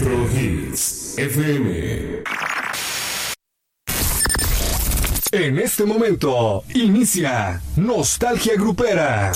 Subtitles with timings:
[0.00, 0.26] Retro
[1.18, 2.22] FM.
[5.30, 9.30] En este momento inicia Nostalgia Grupera.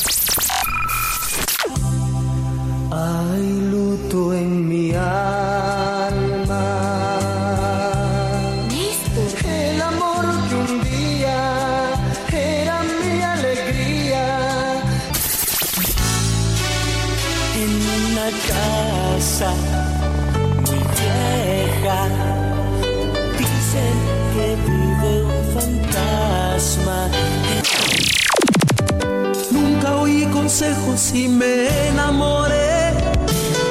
[30.65, 32.93] consejos y me enamoré.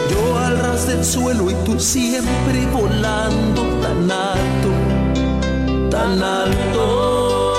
[0.10, 7.54] Yo al ras del suelo y tú siempre volando tan alto, tan alto.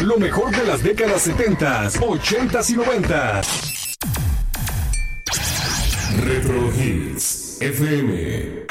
[0.00, 3.40] Lo mejor de las décadas 70, 80 y 90.
[6.24, 8.66] Retro Hits FM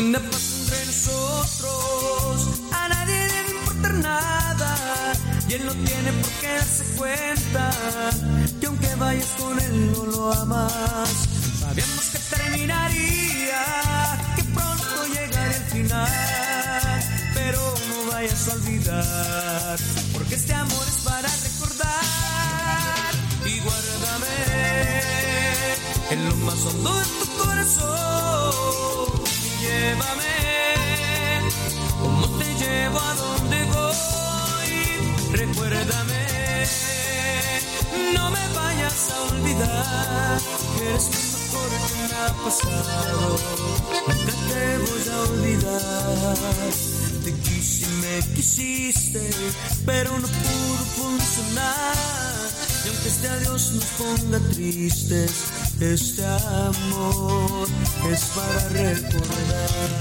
[0.00, 5.12] que un día pasó entre nosotros, a nadie debe importar nada.
[5.48, 7.70] Y él no tiene por qué darse cuenta
[8.60, 11.28] que aunque vayas con él no lo amas.
[11.60, 13.62] Sabíamos que terminaría,
[14.36, 17.02] que pronto llegaría el final.
[17.34, 19.78] Pero no vayas a olvidar,
[20.12, 23.12] porque este amor es para recordar.
[23.44, 24.36] Y guárdame
[26.10, 29.09] en lo más hondo de tu corazón.
[29.60, 30.40] Llévame
[32.00, 34.72] como te llevo a donde voy.
[35.32, 36.66] Recuérdame,
[38.14, 40.40] no me vayas a olvidar
[40.76, 43.36] que eres lo mejor que me ha pasado.
[44.08, 46.70] Nunca te voy a olvidar.
[47.24, 49.30] Te quise y me quisiste,
[49.84, 51.96] pero no pudo funcionar.
[52.84, 55.32] Y aunque este adiós nos ponga tristes,
[55.80, 57.68] este amor
[58.12, 59.99] es para recordar.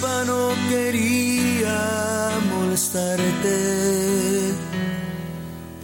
[0.00, 4.54] No quería molestarte.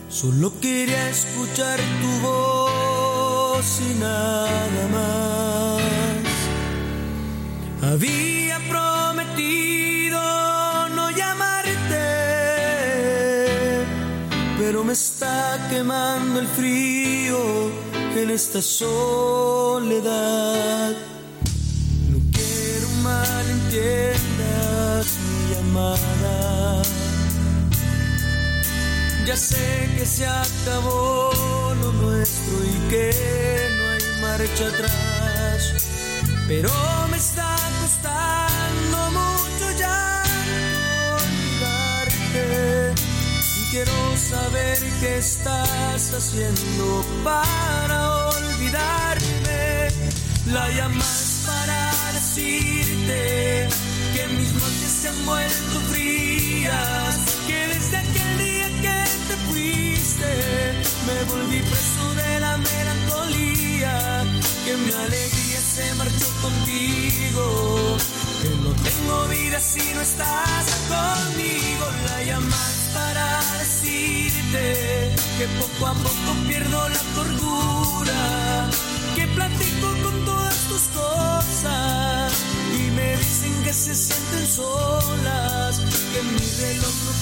[0.08, 5.82] Solo quería escuchar tu voz y nada más.
[7.92, 10.18] Había prometido
[10.96, 12.06] no llamarte,
[14.58, 17.70] pero me está quemando el frío
[18.16, 20.06] en esta soledad.
[23.76, 26.82] Malentiendas mi llamada.
[29.26, 33.12] Ya sé que se acabó lo nuestro y que
[33.76, 35.88] no hay marcha atrás.
[36.48, 36.70] Pero
[37.10, 40.22] me está costando mucho ya
[41.20, 42.44] olvidarte.
[43.60, 49.90] Y quiero saber qué estás haciendo para olvidarme.
[50.46, 51.86] La llamas para
[53.06, 60.30] que mis noches se han vuelto frías, que desde aquel día que te fuiste
[61.06, 64.24] me volví preso de la melancolía,
[64.64, 67.96] que mi alegría se marchó contigo,
[68.42, 71.86] que no tengo vida si no estás conmigo.
[72.06, 78.68] La llamas para decirte que poco a poco pierdo la cordura,
[79.14, 82.55] que platico con todas tus cosas
[83.16, 87.12] dicen que se sienten solas, que mi reloj no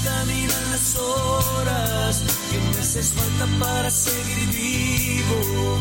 [0.71, 5.79] las horas, que me haces falta para seguir vivo.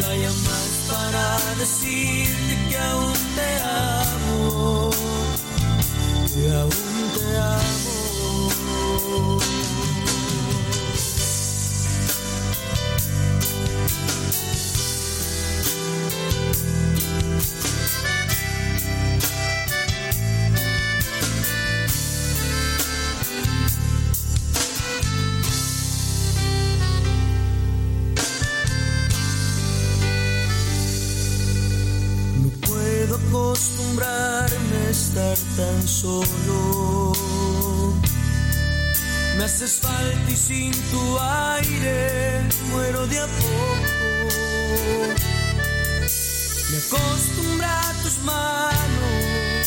[0.00, 1.24] La llamas para
[1.58, 4.90] decirte que aún te amo,
[6.34, 7.62] que aún te amo.
[34.92, 37.12] Estar tan solo.
[39.38, 44.12] Me haces falta y sin tu aire muero de a poco.
[46.92, 49.66] Acostumbra a tus manos,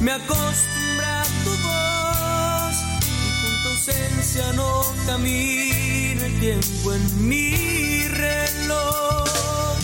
[0.00, 2.76] me acostumbra a tu voz.
[3.00, 9.78] Y con tu ausencia no camina el tiempo en mi reloj.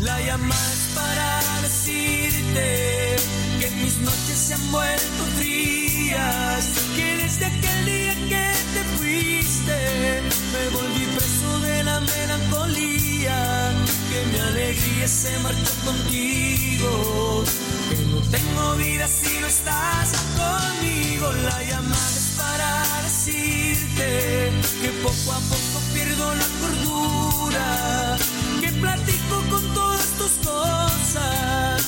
[0.00, 3.16] La llamas para decirte
[3.60, 6.64] que mis noches se han vuelto frías,
[6.96, 11.59] que desde aquel día que te fuiste me volví preso
[12.00, 13.72] la melancolía,
[14.08, 17.44] que mi alegría se marchó contigo,
[17.88, 24.50] que no tengo vida si no estás conmigo, la llamada es para decirte
[24.82, 28.18] que poco a poco pierdo la cordura,
[28.60, 31.79] que platico con todas tus cosas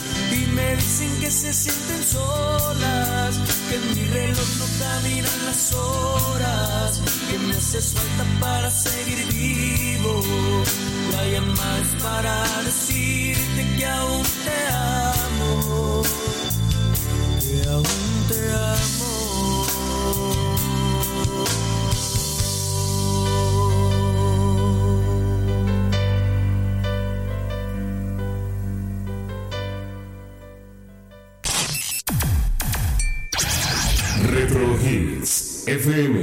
[1.21, 7.95] que se sienten solas, que en mi reloj no caminan las horas, que me haces
[7.95, 10.23] falta para seguir vivo.
[11.13, 16.03] La llamas para decirte que aún te amo,
[17.41, 20.42] que aún te amo.
[35.83, 36.22] FM.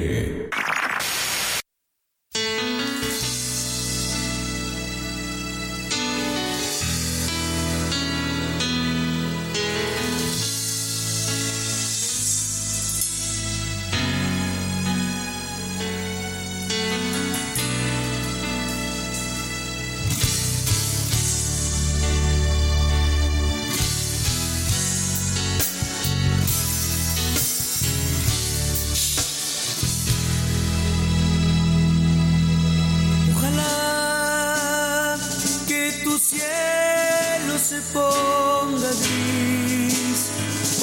[36.29, 40.21] Cielo se ponga gris.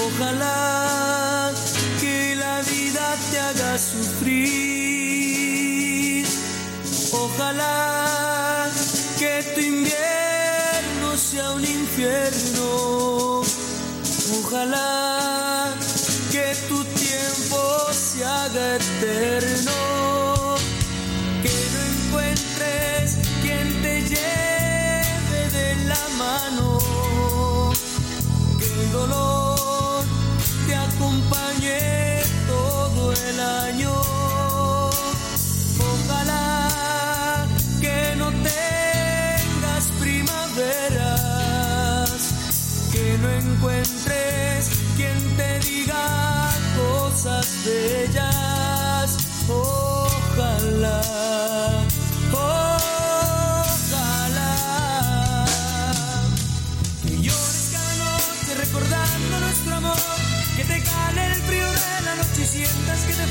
[0.07, 1.53] Ojalá
[2.01, 4.67] que la vida te haga sufrir.
[7.13, 8.69] Ojalá
[9.19, 13.43] que tu invierno sea un infierno.
[14.41, 15.75] Ojalá
[16.33, 17.61] que tu tiempo
[17.93, 19.96] se haga eterno
[28.93, 30.05] dolor
[30.67, 33.93] te acompañe todo el año.
[35.79, 37.47] Ojalá
[37.81, 41.31] que no tengas primaveras,
[42.93, 48.46] que no encuentres quien te diga cosas bellas.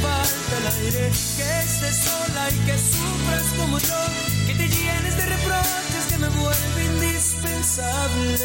[0.01, 4.01] Falta el aire, que estés sola y que sufras como yo,
[4.47, 8.37] que te llenes de reproches que me vuelve indispensable.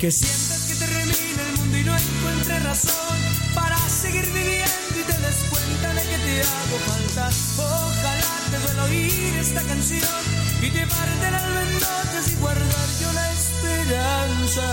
[0.00, 3.18] Que sientas que te remina el mundo y no encuentres razón
[3.54, 7.30] para seguir viviendo y te des cuenta de que te hago falta.
[7.56, 10.20] Ojalá te duela oír esta canción
[10.60, 14.66] y te alma en noches y guardar yo la esperanza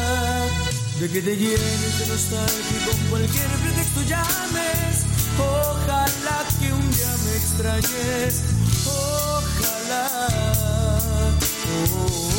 [1.00, 5.13] de que te llenes de nostalgia y con cualquier pretexto llames.
[5.38, 8.44] Ojalá que un día me extrañes.
[8.86, 10.28] Ojalá.
[11.96, 12.34] Ojalá.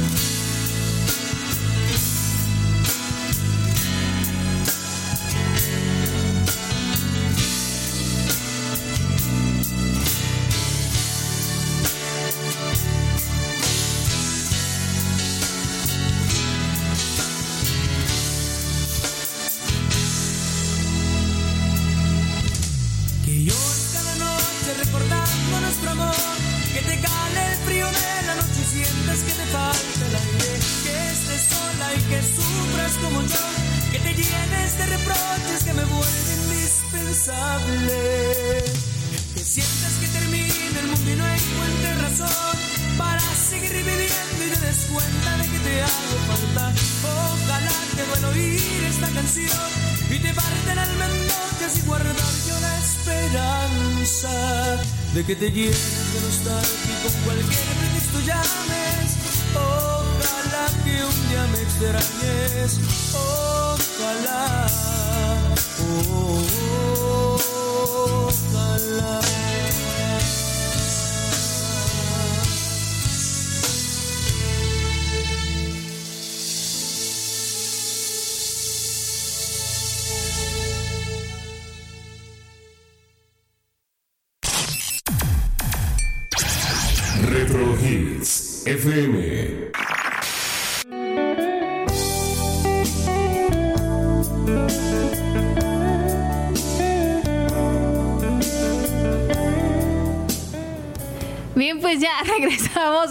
[0.00, 0.39] de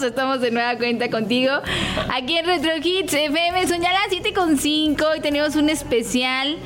[0.02, 1.52] estamos de nueva cuenta contigo.
[2.12, 6.56] Aquí en Retro Hits FM, son ya las 7.5 y tenemos un especial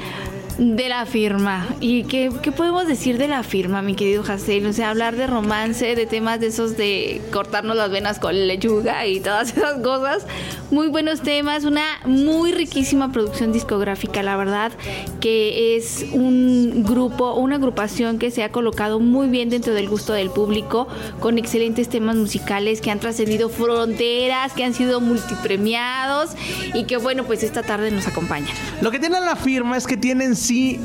[0.58, 1.66] de la firma.
[1.80, 4.66] ¿Y qué, podemos decir de la firma, mi querido Hassel?
[4.66, 9.06] O sea, hablar de romance, de temas de esos de cortarnos las venas con lechuga
[9.06, 10.26] y todas esas cosas.
[10.70, 14.72] Muy buenos temas, una muy riquísima producción discográfica, la verdad,
[15.20, 20.12] que es un grupo, una agrupación que se ha colocado muy bien dentro del gusto
[20.12, 20.88] del público,
[21.20, 26.31] con excelentes temas musicales que han trascendido fronteras, que han sido multipremiados
[26.74, 28.55] y que bueno, pues esta tarde nos acompañan.
[28.81, 30.78] Lo que tiene la firma es que tienen sí,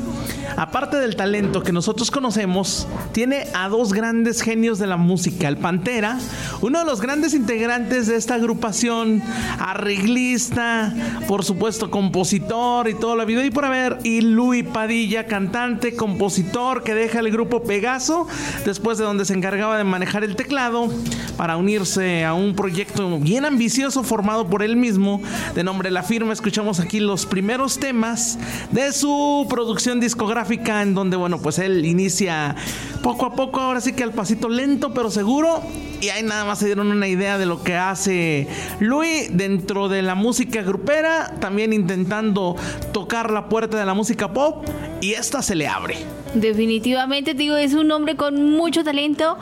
[0.56, 5.48] aparte del talento que nosotros conocemos, tiene a dos grandes genios de la música.
[5.48, 6.18] El Pantera,
[6.60, 9.22] uno de los grandes integrantes de esta agrupación,
[9.58, 10.94] arreglista,
[11.28, 13.98] por supuesto compositor y todo la vida y por haber.
[14.02, 18.26] Y Luis Padilla, cantante, compositor, que deja el grupo Pegaso,
[18.64, 20.88] después de donde se encargaba de manejar el teclado,
[21.36, 25.22] para unirse a un proyecto bien ambicioso formado por él mismo,
[25.54, 26.32] de nombre La Firma.
[26.32, 28.38] Escuchamos aquí los primeros temas
[28.72, 30.39] de su producción discográfica
[30.82, 32.56] en donde, bueno, pues él inicia
[33.02, 35.62] poco a poco, ahora sí que al pasito lento pero seguro.
[36.00, 38.48] Y ahí nada más se dieron una idea de lo que hace
[38.80, 42.56] Luis dentro de la música grupera, también intentando
[42.92, 44.66] tocar la puerta de la música pop
[45.00, 46.19] y esta se le abre.
[46.34, 49.36] Definitivamente, digo, es un hombre con mucho talento,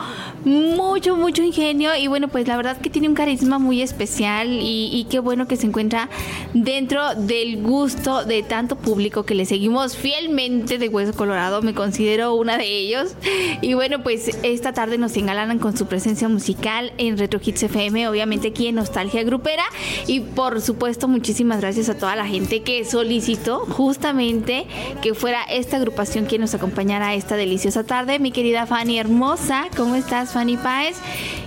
[0.44, 5.06] mucho, mucho ingenio y bueno, pues la verdad que tiene un carisma muy especial y,
[5.10, 6.08] qué bueno que se encuentra
[6.54, 12.34] dentro del gusto de tanto público que le seguimos fielmente de Hueso Colorado, me considero
[12.34, 13.14] una de ellos.
[13.60, 18.08] Y bueno, pues esta tarde nos engalanan con su presencia musical en Retro Hits FM,
[18.08, 19.64] obviamente aquí en Nostalgia Grupera
[20.06, 24.66] y por supuesto muchísimas gracias a toda la gente que solicitó justamente
[25.02, 28.20] que fuera esta agrupación quien nos acompaña a esta deliciosa tarde.
[28.20, 30.96] Mi querida Fanny hermosa, ¿cómo estás Fanny Páez?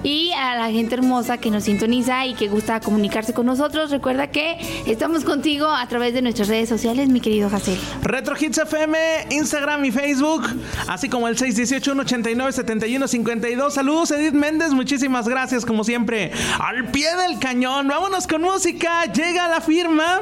[0.03, 4.27] Y a la gente hermosa que nos sintoniza y que gusta comunicarse con nosotros, recuerda
[4.27, 7.79] que estamos contigo a través de nuestras redes sociales, mi querido Jacel.
[8.03, 8.97] Retro Hits FM,
[9.29, 10.49] Instagram y Facebook,
[10.89, 13.71] así como el 618-189-7152.
[13.71, 16.33] Saludos Edith Méndez, muchísimas gracias como siempre.
[16.59, 20.19] Al pie del cañón, vámonos con música, llega la firma,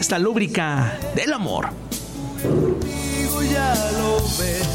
[0.00, 1.68] esta lúbrica del amor
[3.44, 4.68] ya lo ves.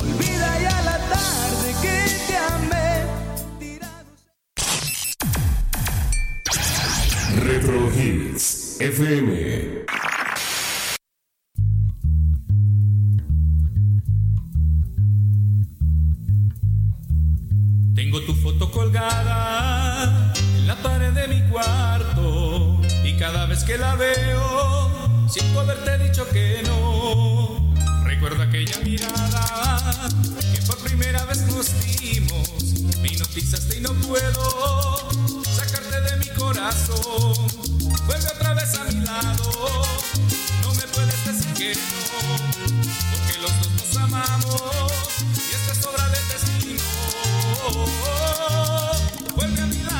[0.00, 1.96] Olvida ya la tarde que
[2.26, 3.06] te amé.
[7.44, 9.82] Retro Hits FM.
[17.94, 23.94] Tengo tu foto colgada en la pared de mi cuarto y cada vez que la
[23.94, 27.71] veo, siento haberte dicho que no
[28.22, 30.08] Recuerdo aquella mirada
[30.54, 31.66] que por primera vez nos
[31.98, 32.48] dimos.
[33.00, 35.10] Me hipnotizaste y no puedo
[35.44, 37.34] sacarte de mi corazón.
[38.06, 39.82] Vuelve otra vez a mi lado.
[40.62, 42.38] No me puedes decir que no,
[43.10, 44.62] porque los dos nos amamos
[45.34, 46.84] y esta es obra del destino.
[49.34, 49.91] Vuelve a mi lado,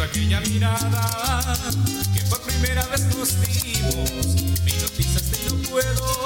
[0.09, 2.08] aquella mirada
[2.61, 4.43] primera vez nos dimos.
[4.65, 6.18] Me hipnotizaste y no puedo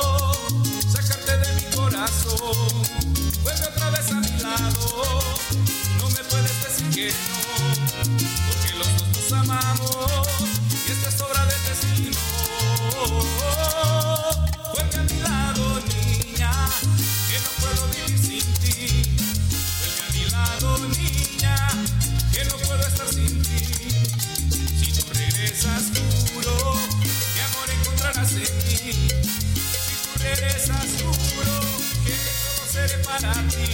[33.12, 33.66] para ti.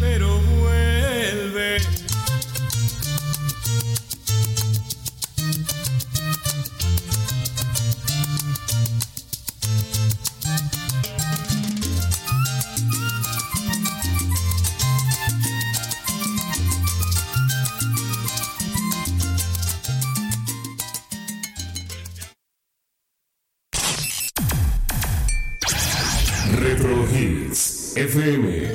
[0.00, 2.07] Pero vuelve.
[28.18, 28.67] Hits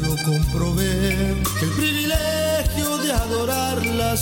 [0.00, 4.20] lo comprobé, que el privilegio de adorarlas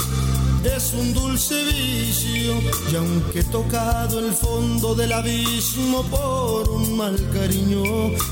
[0.65, 2.61] es un dulce vicio,
[2.93, 7.83] y aunque he tocado el fondo del abismo por un mal cariño,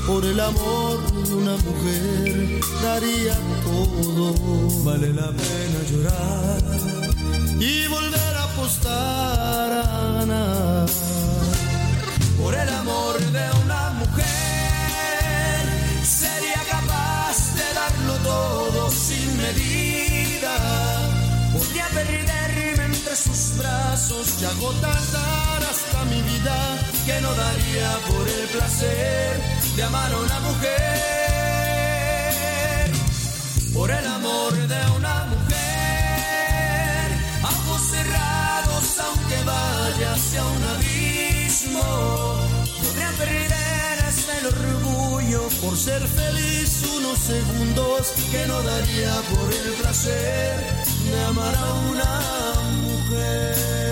[0.05, 4.49] por el amor de una mujer, daría todo.
[4.83, 6.61] Vale la pena llorar
[7.59, 9.38] Y volver a apostar
[24.09, 26.77] brazos y agotar hasta mi vida.
[27.05, 29.41] Que no daría por el placer
[29.75, 30.79] de amar a una mujer.
[33.73, 37.11] Por el amor de una mujer.
[37.43, 41.83] Ojos cerrados, aunque vaya hacia un abismo.
[42.83, 49.73] Podría perder hasta el orgullo Por ser feliz unos segundos que no daría por el
[49.81, 50.55] placer
[51.05, 52.21] de amar a una
[52.81, 53.88] mujer.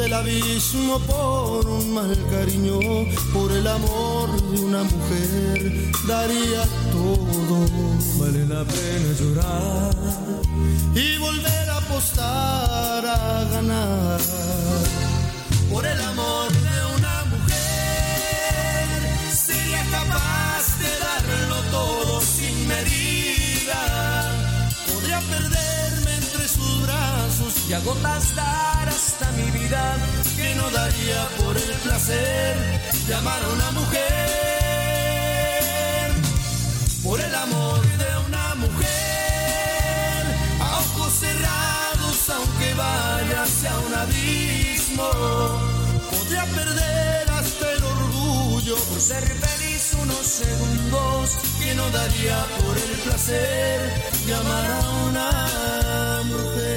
[0.00, 2.78] Del abismo por un mal cariño,
[3.34, 7.56] por el amor de una mujer, daría todo.
[8.18, 9.94] Vale la pena llorar
[10.94, 14.20] Y volver a apostar a ganar.
[15.70, 18.88] por el amor de una mujer.
[19.46, 23.80] Sería capaz de darlo todo sin medida.
[24.90, 27.80] Podría perderme entre sus brazos Y a
[29.70, 32.56] que no daría por el placer
[33.06, 34.10] de amar a una mujer.
[37.04, 38.88] por el amor de una mujer.
[40.60, 45.08] A ojos cerrados, aunque vaya hacia un abismo,
[46.10, 52.90] podría perder hasta el orgullo Por ser feliz unos segundos que no daría por el
[53.04, 53.78] placer
[54.26, 56.69] de amar a una mujer.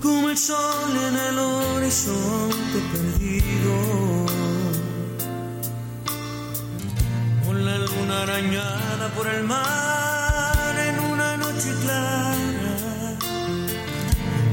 [0.00, 3.76] Como el sol en el horizonte perdido,
[7.44, 13.18] con la luna arañada por el mar en una noche clara,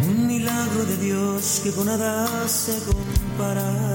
[0.09, 3.90] un milagro de Dios que con nada se compara.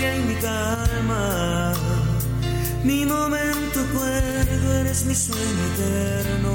[0.00, 1.72] Y mi calma.
[2.82, 6.52] Mi momento cuerdo, eres mi sueño eterno.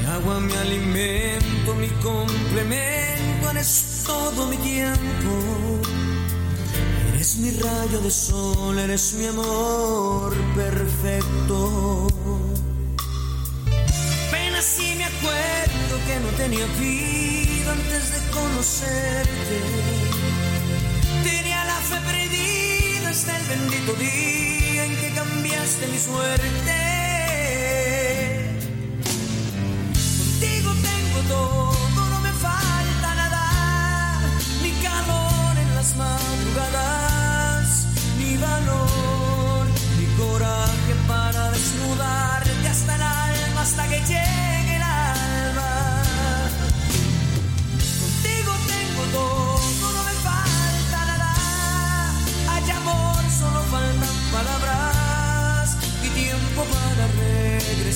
[0.00, 5.32] Mi agua, mi alimento, mi complemento, eres todo mi tiempo.
[7.14, 12.06] Eres mi rayo de sol, eres mi amor perfecto.
[14.28, 17.21] Apenas si me acuerdo que no tenía vida
[17.72, 19.58] antes de conocerte.
[21.24, 26.81] Tenía la fe perdida hasta el bendito día en que cambiaste mi suerte.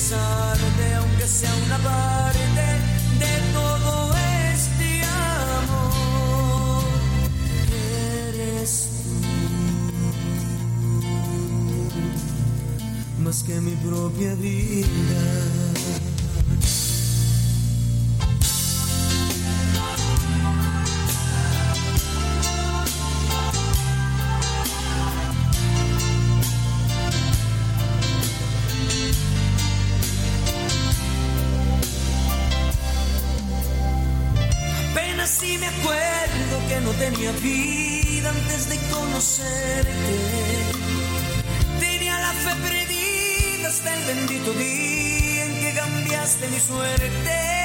[0.09, 2.39] Regresarte, aunque sea una parte
[3.19, 4.13] de todo
[4.53, 5.03] este
[5.63, 6.83] amor.
[8.29, 8.89] Eres
[13.17, 15.56] tú, más que mi propia vida.
[35.79, 40.15] Acuerdo que no tenía vida antes de conocerte.
[41.79, 47.56] Tenía la fe perdida hasta el bendito día en que cambiaste mi suerte.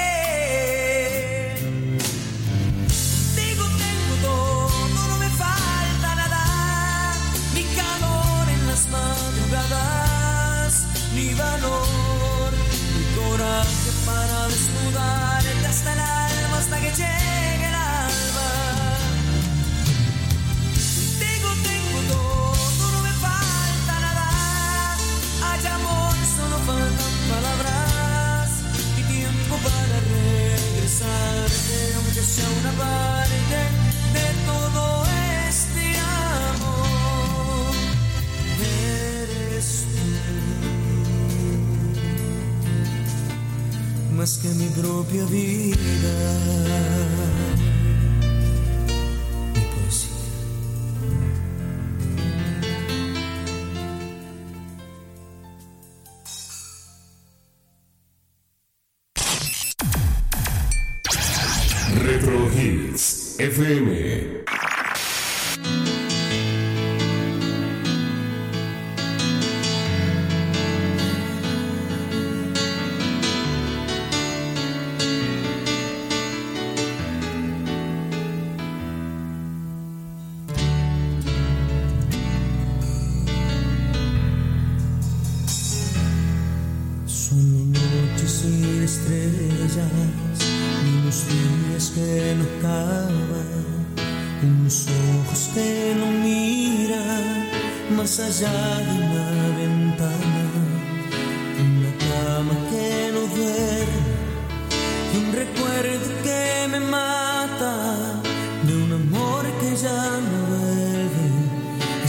[44.23, 47.22] Más que mi propia vida.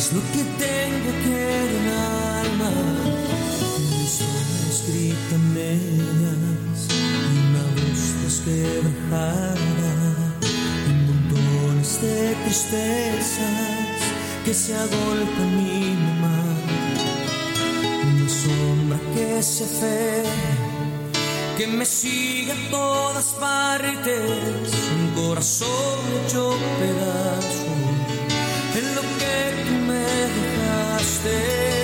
[0.05, 1.37] Es lo que tengo que
[1.67, 2.73] el alma.
[3.91, 9.57] Mi sueño escrita en medias y una voz desquebrajada
[10.89, 14.01] en montones de tristezas
[14.45, 16.41] que se agolpa mi mamá.
[18.11, 20.55] Una sombra que se aferra
[21.57, 24.71] que me sigue a todas partes.
[24.97, 27.75] Un corazón hecho pedazos.
[28.77, 29.04] En lo
[31.25, 31.84] você.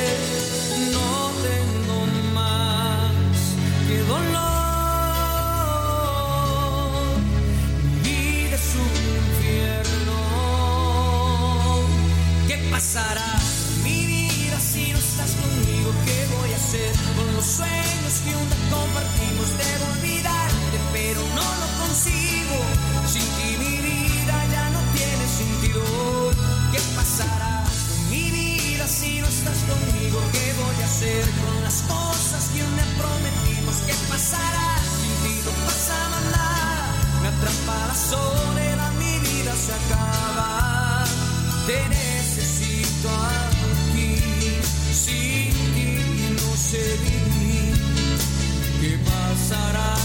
[31.43, 34.79] con las cosas que me prometimos que pasara?
[35.27, 36.87] Y no pasaba nada,
[37.23, 41.05] me atrapa la soledad, mi vida se acaba.
[41.67, 44.17] Te necesito aquí,
[45.05, 45.91] sin ti
[46.39, 47.75] no sé vivir.
[48.81, 50.00] ¿Qué pasará?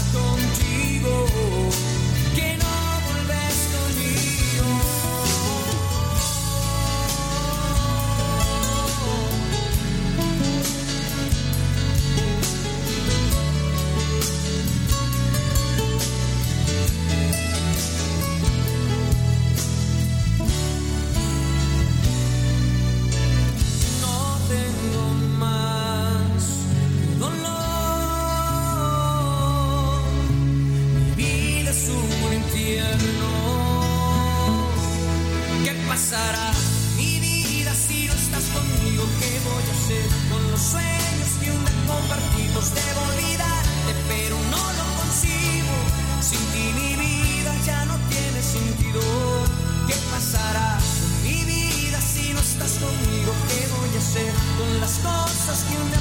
[55.46, 55.95] cosas que una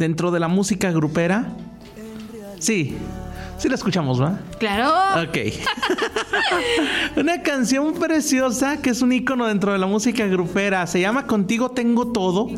[0.00, 1.46] dentro de la música grupera.
[2.58, 2.96] Sí,
[3.58, 4.40] sí la escuchamos, ¿va?
[4.58, 5.28] Claro.
[5.28, 5.36] Ok.
[7.16, 10.86] Una canción preciosa que es un ícono dentro de la música grupera.
[10.86, 12.48] Se llama Contigo Tengo Todo.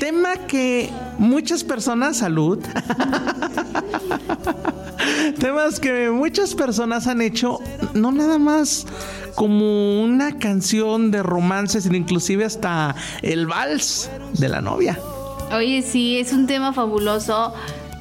[0.00, 2.58] Tema que muchas personas, salud.
[5.38, 7.60] Temas que muchas personas han hecho,
[7.92, 8.86] no nada más
[9.34, 14.98] como una canción de romance, sino inclusive hasta el vals de la novia.
[15.52, 17.54] Oye, sí, es un tema fabuloso.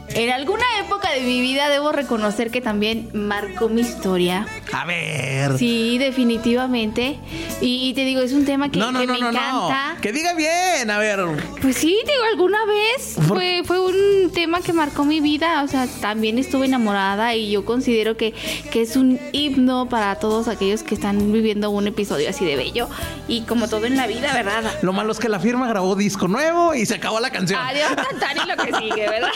[0.09, 4.47] En alguna época de mi vida debo reconocer que también marcó mi historia.
[4.74, 5.57] A ver.
[5.57, 7.20] Sí, definitivamente.
[7.61, 9.38] Y, y te digo, es un tema que, no, no, que no, me no, no.
[9.68, 9.97] encanta.
[10.01, 11.20] Que diga bien, a ver.
[11.61, 15.63] Pues sí, digo, alguna vez fue, fue un tema que marcó mi vida.
[15.63, 18.34] O sea, también estuve enamorada y yo considero que,
[18.72, 22.89] que es un himno para todos aquellos que están viviendo un episodio así de bello.
[23.28, 24.63] Y como todo en la vida, ¿verdad?
[24.82, 27.59] Lo malo es que la firma grabó disco nuevo y se acabó la canción.
[27.61, 29.30] Adiós, cantar y lo que sigue, ¿verdad?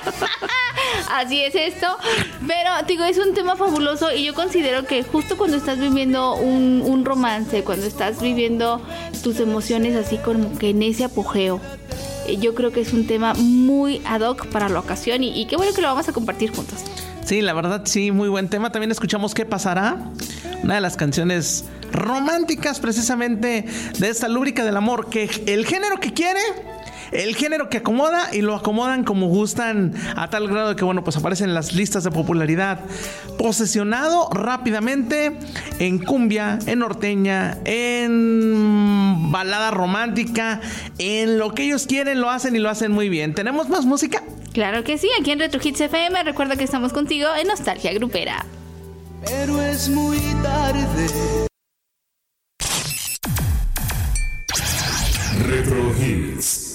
[1.12, 1.88] Así es esto.
[2.48, 6.82] Pero, digo, es un tema fabuloso y yo considero que justo cuando estás viviendo un,
[6.86, 8.82] un romance, cuando estás viviendo
[9.24, 11.60] tus emociones así como que en ese apogeo,
[12.28, 15.46] eh, yo creo que es un tema muy ad hoc para la ocasión y, y
[15.46, 16.80] qué bueno que lo vamos a compartir juntos.
[17.26, 18.72] Sí, la verdad, sí, muy buen tema.
[18.72, 19.98] También escuchamos ¿Qué pasará?
[20.64, 23.66] Una de las canciones románticas precisamente
[23.98, 26.40] de esta lúbrica del amor, que el género que quiere,
[27.12, 31.18] el género que acomoda y lo acomodan como gustan a tal grado que, bueno, pues
[31.18, 32.80] aparecen en las listas de popularidad.
[33.38, 35.38] Posesionado rápidamente
[35.80, 40.62] en cumbia, en norteña, en balada romántica,
[40.98, 43.34] en lo que ellos quieren lo hacen y lo hacen muy bien.
[43.34, 44.24] ¿Tenemos más música?
[44.54, 48.46] Claro que sí, aquí en Retro Hits FM, recuerda que estamos contigo en Nostalgia Grupera.
[49.26, 51.49] Pero es muy tarde.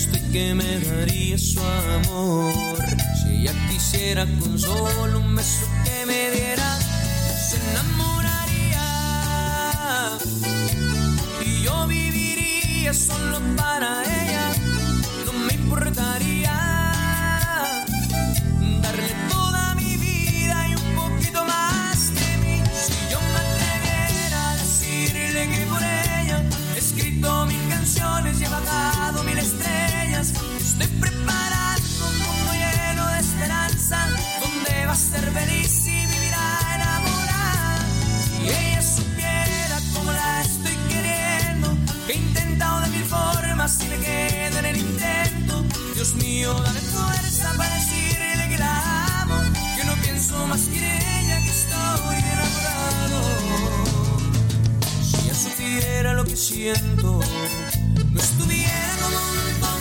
[0.00, 2.78] estoy que me daría su amor.
[3.20, 6.78] Si ella quisiera con solo un beso que me diera,
[7.48, 8.86] se enamoraría.
[11.44, 14.52] Y yo viviría solo para ella,
[15.26, 16.67] no me importaría
[35.20, 36.46] ser feliz y vivirá
[36.76, 37.78] enamorada.
[38.24, 43.98] Si ella supiera cómo la estoy queriendo, que he intentado de mil formas y me
[43.98, 45.64] quedo en el intento.
[45.94, 49.36] Dios mío, dame fuerza para decirle que la amo,
[49.76, 53.20] que no pienso más que en ella, que estoy enamorado.
[55.02, 57.20] Si ella supiera lo que siento,
[58.12, 59.77] no estuviera como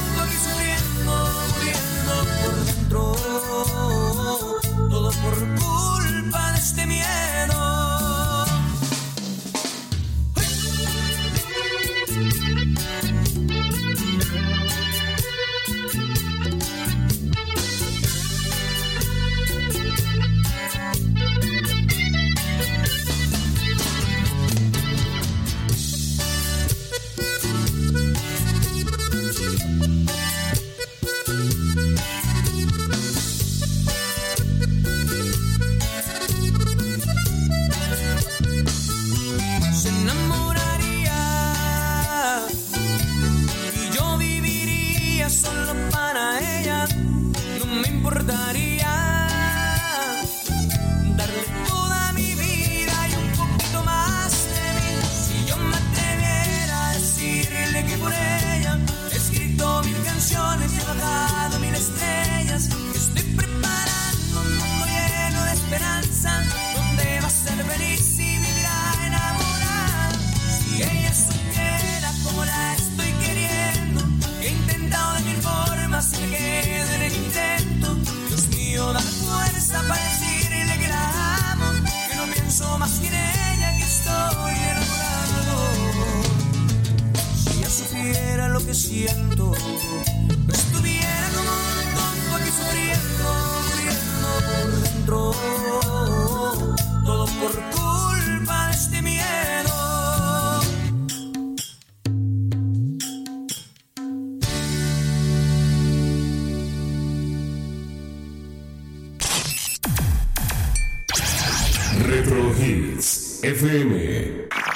[113.43, 114.66] FM.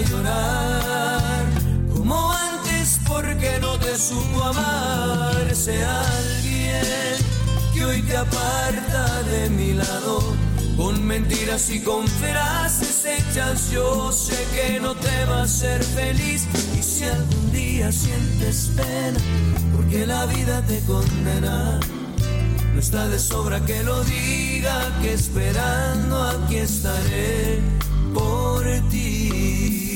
[0.00, 1.44] Llorar
[1.92, 5.46] como antes porque no te supo amar.
[5.50, 7.16] Ese alguien
[7.74, 10.36] que hoy te aparta de mi lado
[10.76, 16.46] con mentiras y con frases hechas yo sé que no te va a hacer feliz.
[16.78, 19.18] Y si algún día sientes pena
[19.74, 21.80] porque la vida te condena
[22.74, 27.60] no está de sobra que lo diga que esperando aquí estaré
[28.14, 29.87] por ti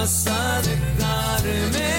[0.00, 1.92] vas a dejarme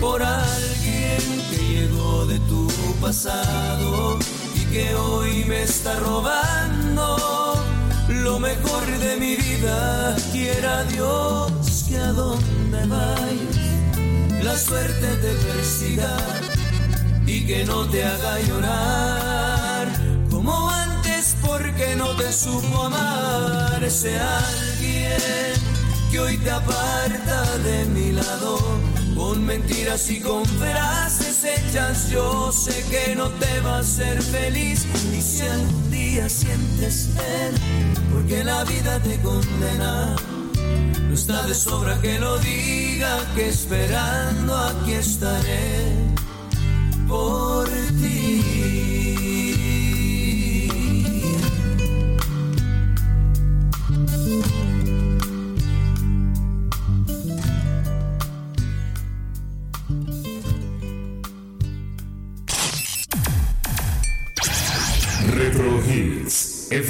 [0.00, 2.68] por alguien que llegó de tu
[3.00, 4.16] pasado
[4.54, 7.06] y que hoy me está robando
[8.08, 10.14] lo mejor de mi vida.
[10.30, 16.16] Quiera Dios que a donde vayas la suerte te persiga
[17.26, 19.88] y que no te haga llorar
[20.30, 24.75] como antes porque no te supo amar ese alguien
[26.10, 28.58] que hoy te aparta de mi lado
[29.16, 34.86] con mentiras y con frases hechas yo sé que no te va a hacer feliz
[35.16, 37.58] y si algún día sientes pena
[38.12, 40.16] porque la vida te condena
[41.08, 46.16] no está de sobra que lo diga que esperando aquí estaré
[47.08, 47.68] por
[48.00, 48.95] ti.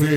[0.07, 0.13] Que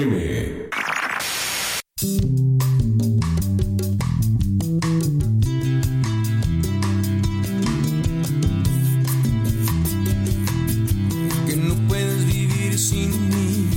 [11.55, 13.67] no puedes vivir sin mí,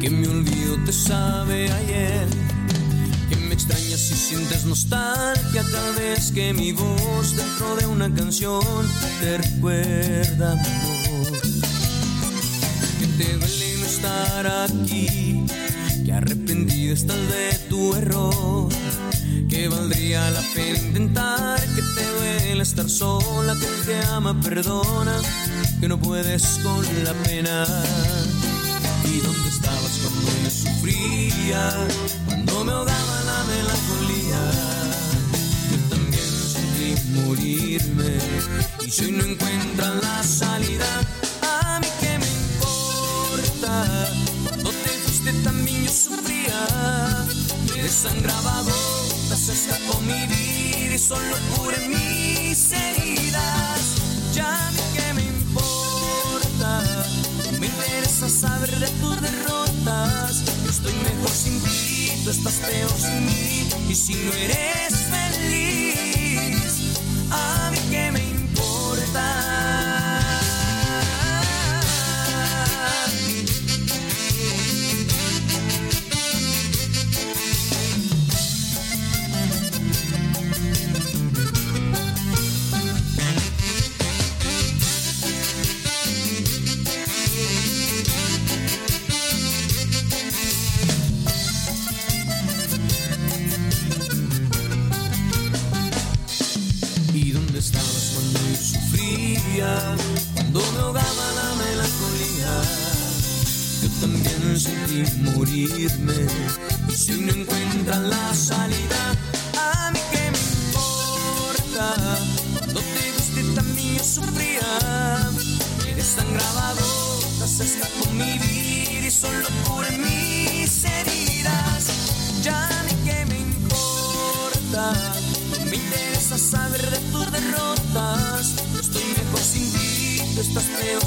[0.00, 2.26] que mi olvido te sabe ayer,
[3.30, 8.60] que me extrañas si sientes nostalgia cada vez que mi voz dentro de una canción
[9.20, 10.60] te recuerda.
[14.02, 15.44] Estar aquí,
[16.04, 18.68] que arrepentido estás de tu error.
[19.48, 25.20] Que valdría la pena intentar, que te duele estar sola, que te ama, perdona,
[25.80, 27.64] que no puedes con la pena.
[29.04, 31.62] ¿Y dónde estabas cuando yo sufría?
[32.26, 34.42] Cuando me ahogaba la melancolía.
[35.70, 36.88] Yo también sentí
[37.20, 38.16] morirme
[38.86, 40.86] y si no encuentran la salida,
[46.42, 47.26] sufría,
[47.74, 53.80] me desangraba gotas, escapó mi vida y solo curé mis heridas.
[54.34, 56.82] Ya mí que me importa.
[57.60, 60.42] Me interesa saber de tus derrotas.
[60.68, 63.68] Estoy mejor sin ti, tú estás peor sin mí.
[63.88, 65.01] Y si no eres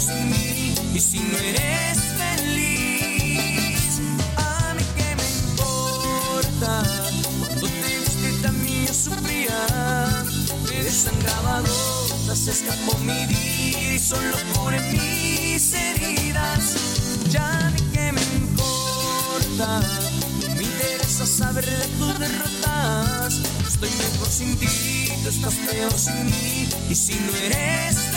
[0.07, 3.99] Y si no eres feliz,
[4.37, 6.83] a mí que me importa.
[7.39, 10.23] Cuando te viste también yo sufría.
[10.69, 11.63] Me desangraba
[12.35, 16.75] se escapó mi vida y solo curé mis heridas.
[17.31, 19.81] Ya mí que me importa.
[20.55, 21.65] Me interesa saber
[21.97, 23.39] tus derrotas.
[23.67, 24.67] Estoy mejor sin ti,
[25.23, 26.69] tú estás peor sin mí.
[26.91, 28.14] Y si no eres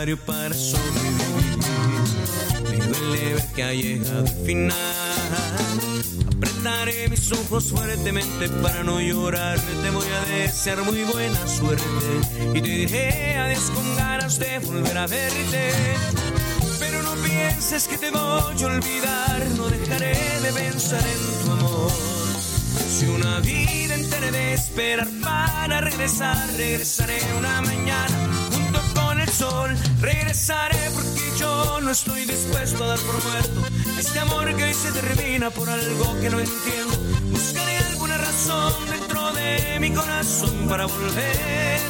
[0.00, 1.58] para sobrevivir.
[2.70, 4.76] Me duele ver que ha llegado el final.
[6.36, 9.58] Apretaré mis ojos fuertemente para no llorar.
[9.60, 11.84] Te voy a desear muy buena suerte
[12.54, 15.72] y te diré adiós con ganas de volver a verte.
[16.78, 21.92] Pero no pienses que te voy a olvidar, no dejaré de pensar en tu amor.
[22.88, 28.39] Si una vida entera de esperar para regresar, regresaré una mañana
[29.30, 29.70] sol.
[30.00, 33.62] Regresaré porque yo no estoy dispuesto a dar por muerto
[33.98, 36.96] este amor que hoy se termina por algo que no entiendo.
[37.30, 41.80] Buscaré alguna razón dentro de mi corazón para volver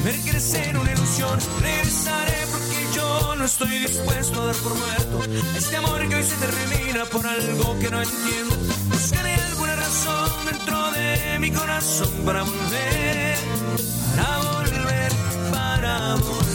[0.00, 1.38] y ver crecer una ilusión.
[1.60, 5.20] Regresaré porque yo no estoy dispuesto a dar por muerto
[5.56, 8.56] este amor que hoy se termina por algo que no entiendo.
[8.90, 13.38] Buscaré alguna razón dentro de mi corazón para volver,
[14.16, 15.12] para volver,
[15.52, 16.45] para volver.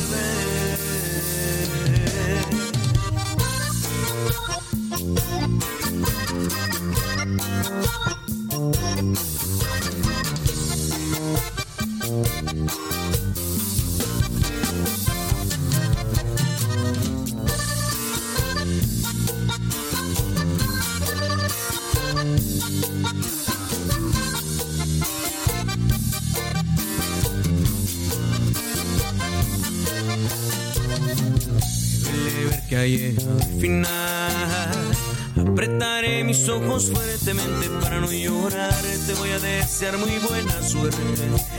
[32.72, 34.21] Que hay al final.
[36.24, 38.74] Mis ojos fuertemente para no llorar.
[39.08, 40.98] Te voy a desear muy buena suerte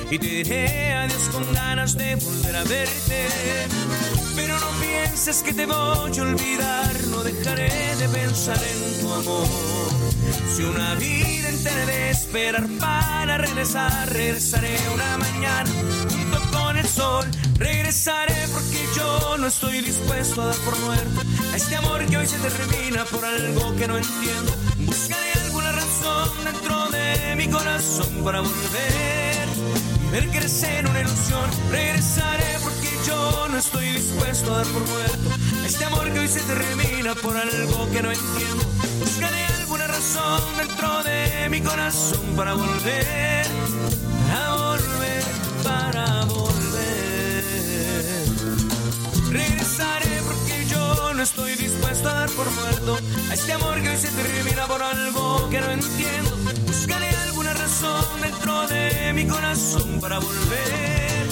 [0.08, 3.26] y te diré adiós con ganas de volver a verte.
[4.36, 9.46] Pero no pienses que te voy a olvidar, no dejaré de pensar en tu amor.
[10.54, 15.70] Si una vida entera de esperar para regresar, regresaré una mañana
[16.08, 17.26] junto con el sol.
[17.58, 18.46] Regresaré
[19.02, 21.20] yo no estoy dispuesto a dar por muerto
[21.52, 24.52] a este amor que hoy se termina por algo que no entiendo.
[24.78, 29.48] Buscaré alguna razón dentro de mi corazón para volver
[30.06, 31.50] y ver crecer una ilusión.
[31.70, 35.28] Regresaré porque yo no estoy dispuesto a dar por muerto
[35.62, 38.64] a este amor que hoy se termina por algo que no entiendo.
[39.00, 43.46] Buscaré alguna razón dentro de mi corazón para volver,
[51.22, 52.98] no estoy dispuesto a dar por muerto
[53.30, 56.36] a este amor que hoy se termina por algo que no entiendo.
[56.66, 61.26] Buscaré alguna razón dentro de mi corazón para volver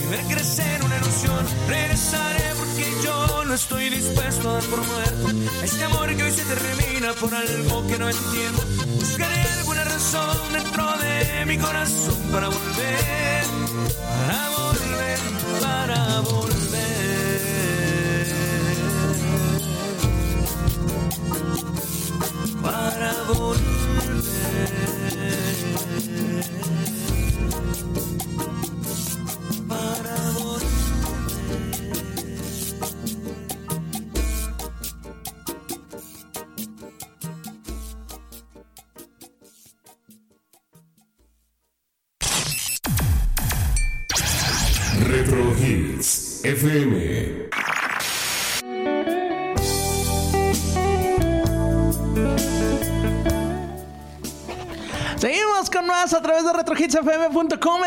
[0.00, 1.44] y ver crecer una ilusión.
[1.66, 6.30] Regresaré porque yo no estoy dispuesto a dar por muerto a este amor que hoy
[6.30, 8.62] se termina por algo que no entiendo.
[9.00, 13.44] Buscaré alguna razón dentro de mi corazón para volver,
[14.20, 14.61] para volver,
[22.62, 23.82] Para volver.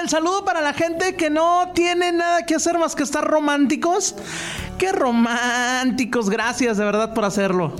[0.05, 4.15] El saludo para la gente que no tiene nada que hacer más que estar románticos.
[4.77, 7.73] Qué románticos, gracias de verdad por hacerlo.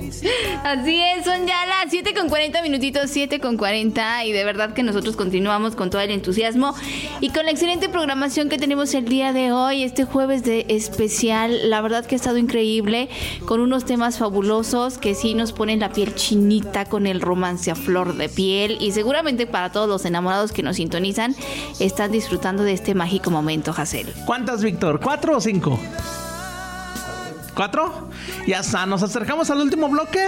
[0.64, 4.72] Así es, son ya las 7 con 40 minutitos, 7 con 40 y de verdad
[4.72, 6.74] que nosotros continuamos con todo el entusiasmo
[7.20, 11.68] y con la excelente programación que tenemos el día de hoy, este jueves de especial,
[11.68, 13.10] la verdad que ha estado increíble,
[13.44, 17.74] con unos temas fabulosos que sí nos ponen la piel chinita con el romance a
[17.74, 21.36] flor de piel y seguramente para todos los enamorados que nos sintonizan
[21.78, 24.12] están disfrutando de este mágico momento, Hazel.
[24.24, 25.00] ¿Cuántas, Víctor?
[25.00, 25.78] ¿Cuatro o cinco?
[27.56, 28.10] ¿Cuatro?
[28.46, 30.20] Ya está, nos acercamos al último bloque.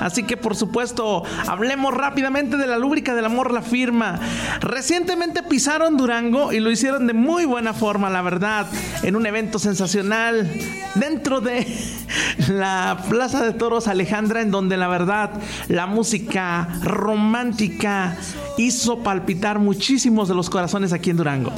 [0.00, 4.18] Así que por supuesto, hablemos rápidamente de la lúbrica del amor, la firma.
[4.60, 8.68] Recientemente pisaron Durango y lo hicieron de muy buena forma, la verdad,
[9.02, 10.50] en un evento sensacional
[10.94, 11.66] dentro de
[12.48, 15.32] la Plaza de Toros Alejandra, en donde la verdad
[15.68, 18.16] la música romántica
[18.56, 21.52] hizo palpitar muchísimos de los corazones aquí en Durango.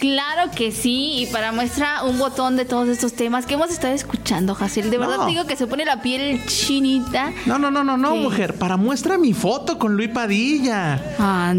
[0.00, 3.92] Claro que sí, y para muestra un botón de todos estos temas que hemos estado
[3.92, 4.90] escuchando, Hazel.
[4.90, 5.26] De verdad No.
[5.26, 7.32] digo que se pone la piel chinita.
[7.44, 8.54] No, no, no, no, no, mujer.
[8.54, 10.96] Para muestra mi foto con Luis Padilla.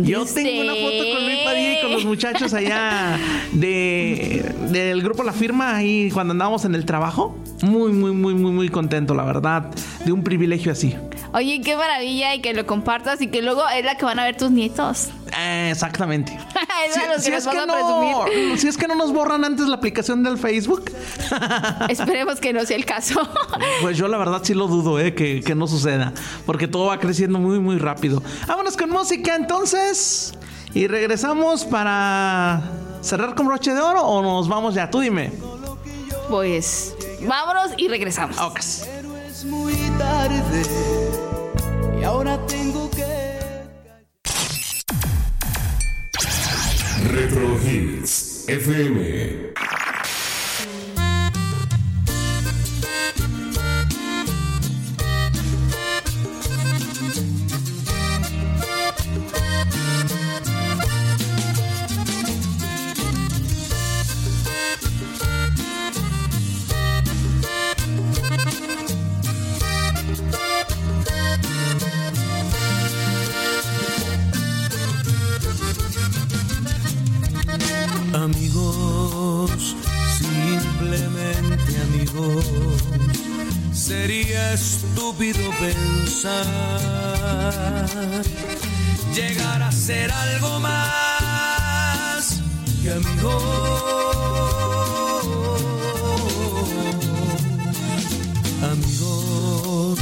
[0.04, 3.20] Yo tengo una foto con Luis Padilla y con los muchachos allá
[3.52, 7.38] de del grupo La Firma ahí cuando andábamos en el trabajo.
[7.62, 9.70] Muy, muy, muy, muy, muy contento, la verdad,
[10.04, 10.96] de un privilegio así.
[11.34, 14.26] Oye, qué maravilla y que lo compartas y que luego es la que van a
[14.26, 15.10] ver tus nietos.
[15.38, 16.38] Eh, exactamente.
[16.90, 18.26] es a los que no,
[18.58, 20.92] si es que no nos borran antes la aplicación del Facebook,
[21.90, 23.22] Esperemos que no sea el caso.
[23.82, 26.14] pues yo la verdad sí lo dudo, eh, que, que no suceda,
[26.46, 28.22] porque todo va creciendo muy, muy rápido.
[28.48, 30.34] Vámonos con música entonces
[30.74, 32.62] y regresamos para
[33.02, 34.90] cerrar con broche de oro o nos vamos ya.
[34.90, 35.32] Tú dime.
[36.30, 38.38] Pues vámonos y regresamos.
[38.38, 38.60] Ok.
[38.86, 41.01] Pero es muy tarde
[42.02, 43.06] y ahora tengo que...
[47.12, 49.54] Retro Hits FM.
[83.74, 86.46] Sería estúpido pensar
[89.14, 92.42] llegar a ser algo más
[92.82, 94.22] que amigos.
[98.72, 100.00] Amigos,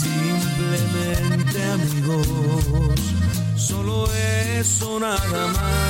[0.00, 3.00] simplemente amigos,
[3.56, 5.82] solo eso nada más.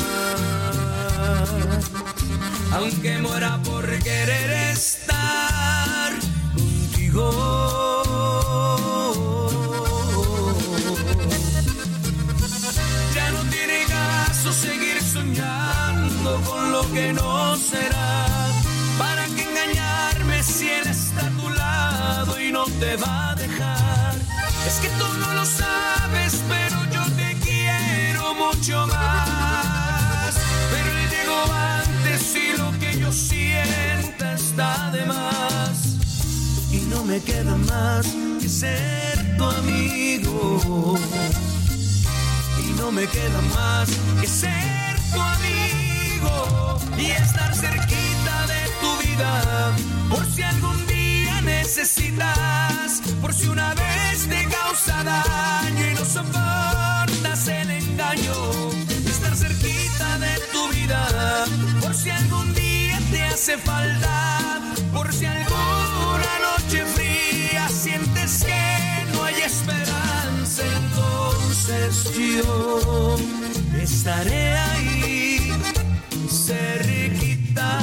[2.72, 5.21] Aunque muera por querer estar
[7.12, 7.18] Ya
[13.32, 18.26] no tiene caso seguir soñando con lo que no será.
[18.98, 24.14] ¿Para qué engañarme si él está a tu lado y no te va a dejar?
[24.66, 25.91] Es que tú no lo sabes,
[37.12, 38.06] me queda más
[38.40, 40.98] que ser tu amigo.
[42.64, 49.72] Y no me queda más que ser tu amigo y estar cerquita de tu vida
[50.08, 57.46] por si algún día necesitas, por si una vez te causa daño y no soportas
[57.48, 58.36] el engaño.
[59.06, 61.44] Estar cerquita de tu vida
[61.82, 64.62] por si algún día te hace falta,
[64.94, 67.01] por si alguna noche
[71.68, 73.16] entonces yo
[73.80, 75.52] estaré ahí
[76.28, 77.78] cerquita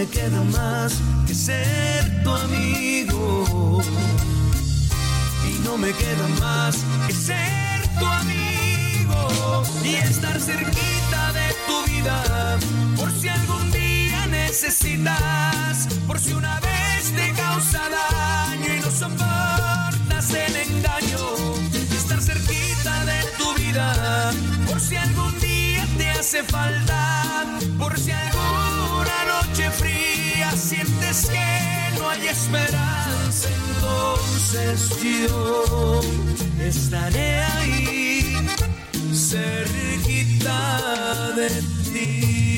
[0.00, 0.94] me queda más
[1.26, 3.82] que ser tu amigo.
[5.46, 12.58] Y no me queda más que ser tu amigo y estar cerquita de tu vida
[12.96, 20.30] por si algún día necesitas, por si una vez te causa daño y no soportas
[20.30, 21.24] el engaño.
[22.00, 24.32] Estar cerquita de tu vida
[24.66, 27.44] por si algún día te hace falta,
[27.78, 28.12] por si
[29.00, 36.00] alguna noche fría sientes que no hay esperanza, entonces yo
[36.60, 38.36] estaré ahí
[39.12, 40.58] cerquita
[41.36, 41.48] de
[41.92, 42.49] ti.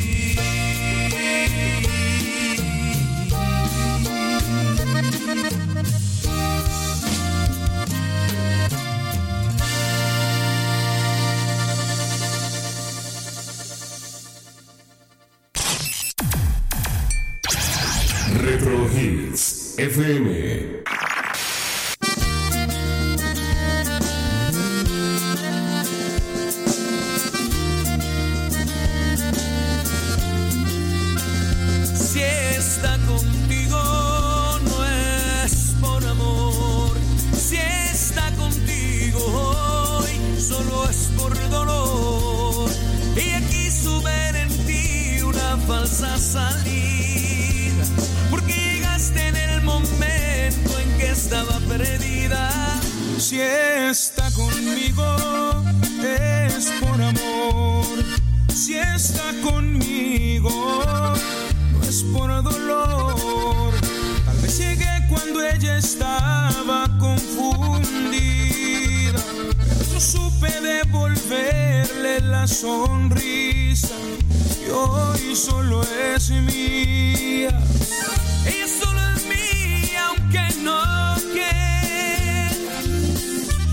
[19.83, 20.51] FM.
[70.43, 73.95] Supe devolverle la sonrisa.
[74.64, 75.82] Y hoy solo
[76.14, 77.51] es mía.
[78.47, 82.80] Ella solo es mía, aunque no quiera.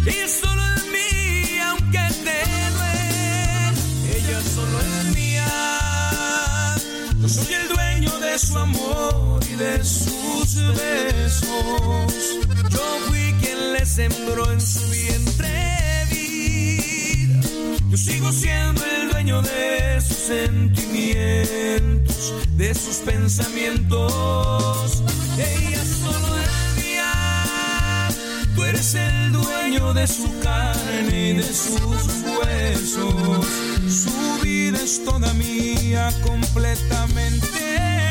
[0.06, 2.40] Ella solo es mía, aunque te
[2.76, 4.16] duele.
[4.16, 6.76] Ella solo es mía.
[7.22, 12.40] Yo soy el dueño de su amor y de sus besos.
[12.70, 14.99] Yo fui quien le sembró en su vida.
[17.90, 25.02] Yo sigo siendo el dueño de sus sentimientos, de sus pensamientos.
[25.40, 26.52] Ella solo es
[26.84, 28.08] mía.
[28.56, 31.82] Tú eres el dueño de su carne y de sus
[32.38, 33.48] huesos.
[33.88, 37.48] Su vida es toda mía, completamente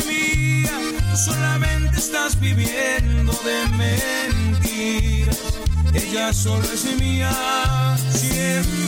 [0.09, 0.73] mía.
[1.09, 5.39] Yo solamente estás viviendo de mentiras.
[5.95, 7.31] Ella solo es mía,
[8.13, 8.88] siempre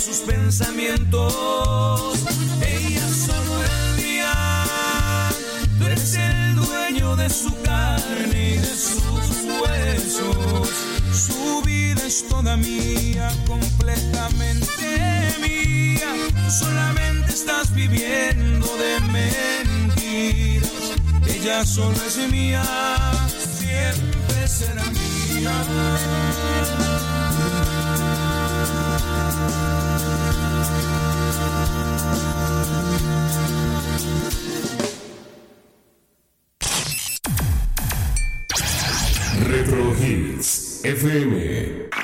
[0.00, 2.20] sus pensamientos.
[2.62, 3.06] Ella
[3.96, 5.28] mía.
[5.78, 10.70] Tú eres el dueño de su carne y de sus huesos.
[11.12, 16.14] Su vida es toda mía, completamente mía.
[16.30, 20.70] Tú solamente estás viviendo de mentiras.
[21.26, 22.64] Ella solo es mía,
[23.58, 25.52] siempre será mía.
[39.50, 41.99] Retro Hits FM.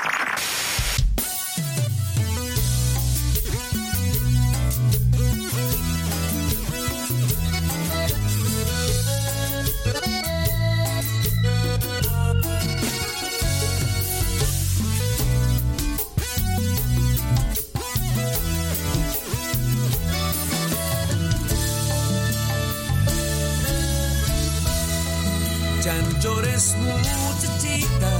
[26.57, 26.75] Llores
[27.19, 28.19] muchachita,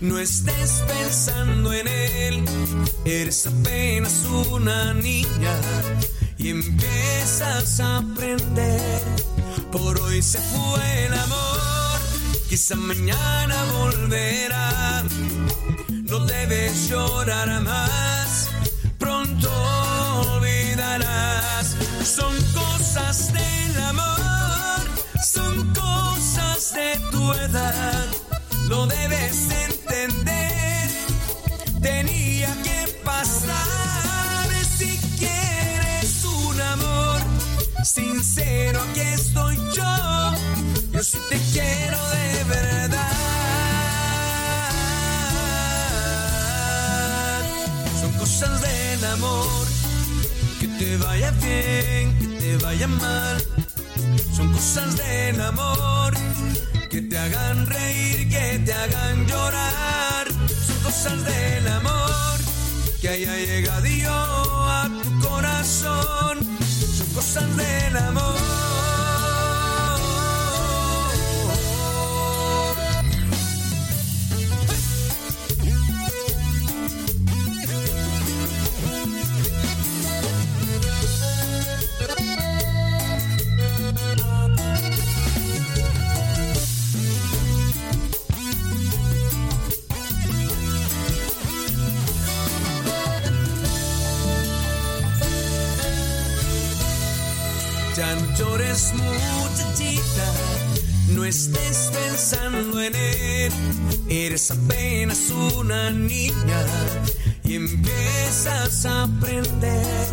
[0.00, 2.44] no estés pensando en él,
[3.04, 5.54] eres apenas una niña
[6.38, 9.00] y empiezas a aprender.
[9.72, 12.00] Por hoy se fue el amor,
[12.48, 15.02] quizá mañana volverá.
[15.88, 18.48] No debes llorar más,
[28.68, 30.90] Lo debes entender,
[31.80, 34.48] tenía que pasar.
[34.76, 37.20] Si quieres un amor
[37.84, 40.32] sincero, aquí estoy yo.
[40.92, 43.12] Yo sí te quiero de verdad.
[48.00, 49.66] Son cosas del amor,
[50.60, 53.42] que te vaya bien, que te vaya mal.
[54.36, 56.14] Son cosas del amor,
[57.16, 60.26] te hagan reír, que te hagan llorar.
[60.66, 62.38] Son cosas del amor,
[63.00, 66.34] que haya llegado a tu corazón.
[66.98, 68.65] Son cosas del amor.
[102.28, 103.52] Pensando en él,
[104.08, 106.66] eres apenas una niña
[107.44, 110.08] y empiezas a aprender.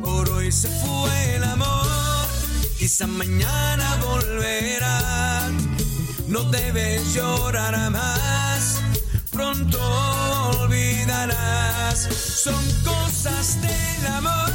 [0.00, 1.88] Por hoy se fue el amor,
[2.78, 5.50] quizá mañana volverá.
[6.28, 8.80] No debes llorar más,
[9.32, 9.80] pronto
[10.60, 11.98] olvidarás.
[12.44, 14.52] Son cosas del amor,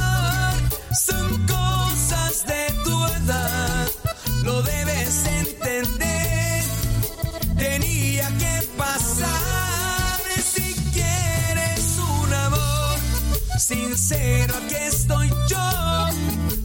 [13.67, 15.67] sincero, aquí estoy yo.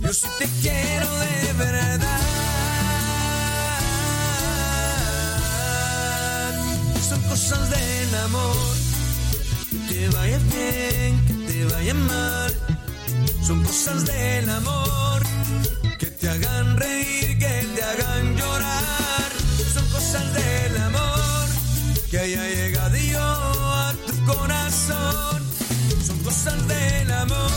[0.03, 2.21] Yo sí te quiero de verdad.
[7.09, 8.77] Son cosas del amor,
[9.71, 12.55] que te vaya bien, que te vaya mal.
[13.47, 15.23] Son cosas del amor,
[15.99, 19.31] que te hagan reír, que te hagan llorar.
[19.75, 21.47] Son cosas del amor,
[22.11, 23.61] que haya llegado yo
[24.27, 25.40] corazón.
[26.43, 27.51] Cosas del amor.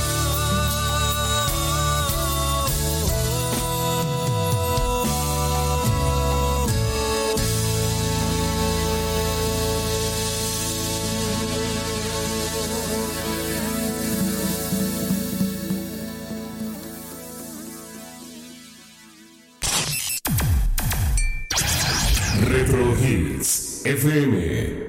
[22.49, 24.82] Retro Hits FM.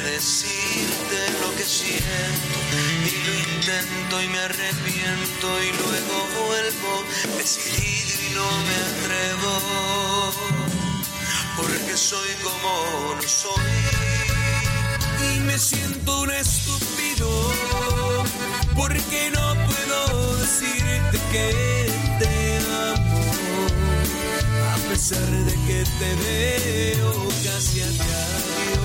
[0.00, 2.58] Decirte lo que siento.
[3.06, 6.16] Y lo intento y me arrepiento y luego
[6.46, 7.04] vuelvo
[7.38, 9.52] decidido y no me atrevo.
[11.56, 13.64] Porque soy como no soy.
[15.34, 17.52] Y me siento un estúpido.
[18.76, 21.73] Porque no puedo decirte que
[24.94, 28.82] pesar de que te veo casi a diario,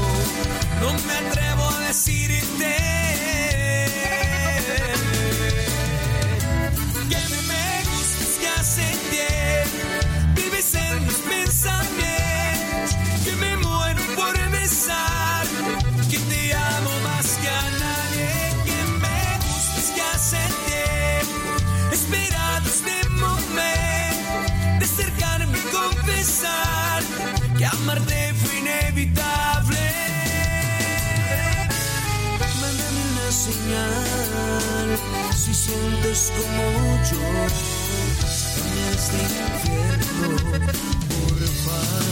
[0.82, 2.99] no me atrevo a decirte
[27.90, 29.80] amarte fue inevitable.
[32.62, 34.90] Mándame una señal
[35.36, 36.64] si sientes como
[37.10, 37.20] yo.
[38.70, 40.30] De este infierno,
[41.10, 42.10] por favor.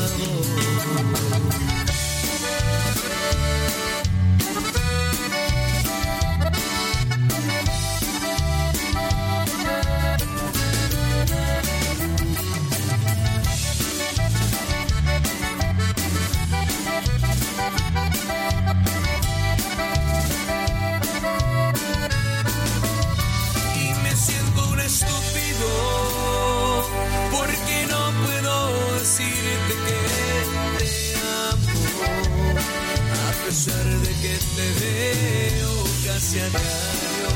[34.58, 37.30] Te veo casi a diario.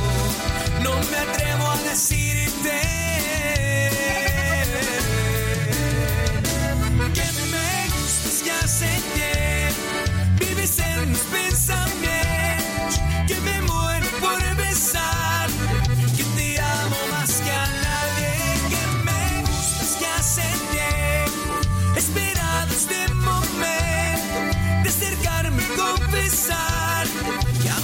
[0.84, 3.01] No me atrevo a decirte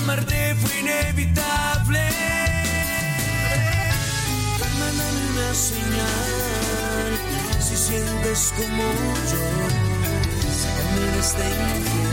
[0.08, 2.00] amarte fue inevitable.
[4.80, 7.12] Mándame una señal.
[7.60, 8.84] Si sientes como
[9.32, 9.44] yo
[10.62, 12.07] sácame de este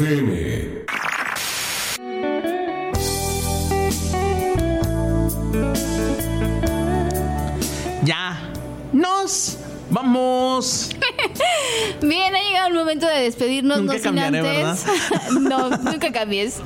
[0.00, 0.49] FM.
[13.80, 14.86] Nunca sin cambiaré, antes.
[15.40, 16.60] no, nunca cambies.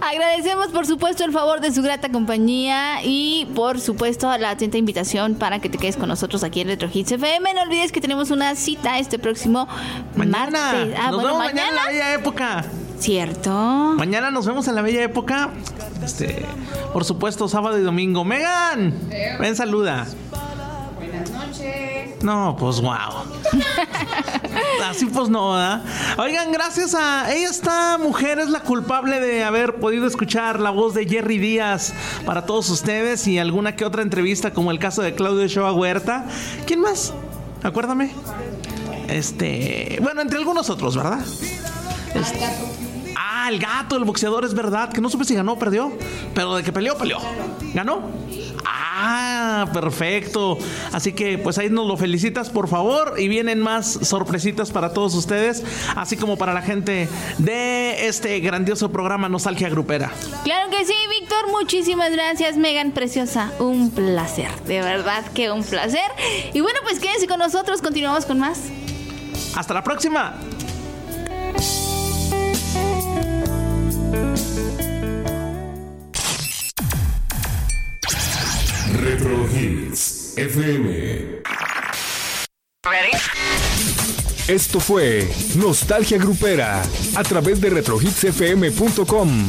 [0.00, 5.34] Agradecemos, por supuesto, el favor de su grata compañía y, por supuesto, la atenta invitación
[5.34, 7.54] para que te quedes con nosotros aquí en Retro Hits FM.
[7.54, 9.68] No olvides que tenemos una cita este próximo
[10.14, 10.38] Mañana.
[10.38, 10.96] martes.
[10.98, 12.64] Ah, nos bueno, vemos mañana en la bella época.
[12.98, 13.50] Cierto.
[13.50, 15.50] Mañana nos vemos en la bella época.
[16.02, 16.44] Este,
[16.92, 18.24] por supuesto, sábado y domingo.
[18.24, 18.94] Megan,
[19.38, 20.06] ven, saluda.
[21.30, 22.22] Buenas noches.
[22.22, 22.92] No, pues wow.
[24.88, 25.82] Así pues no, ¿verdad?
[26.18, 30.94] Oigan, gracias a ella esta mujer es la culpable de haber podido escuchar la voz
[30.94, 31.92] de Jerry Díaz
[32.24, 36.26] para todos ustedes y alguna que otra entrevista como el caso de Claudio Shoa Huerta.
[36.66, 37.12] ¿Quién más?
[37.62, 38.10] Acuérdame.
[39.08, 41.20] Este, bueno, entre algunos otros, ¿verdad?
[42.14, 42.85] Este-
[43.46, 45.92] Ah, el gato, el boxeador, es verdad, que no supe si ganó o perdió,
[46.34, 47.18] pero de que peleó, peleó.
[47.74, 48.10] ¿Ganó?
[48.64, 48.96] Ah,
[49.58, 50.58] Ah, perfecto.
[50.92, 55.14] Así que pues ahí nos lo felicitas por favor y vienen más sorpresitas para todos
[55.14, 55.62] ustedes,
[55.94, 57.08] así como para la gente
[57.38, 60.10] de este grandioso programa Nostalgia Grupera.
[60.44, 63.52] Claro que sí, Víctor, muchísimas gracias, Megan Preciosa.
[63.58, 66.10] Un placer, de verdad que un placer.
[66.52, 68.60] Y bueno, pues quédense con nosotros, continuamos con más.
[69.54, 70.34] Hasta la próxima.
[78.96, 81.42] Retro Hits FM.
[84.48, 86.82] Esto fue Nostalgia Grupera
[87.14, 89.46] a través de retrohitsfm.com.